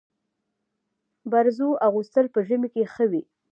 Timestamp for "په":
2.33-2.39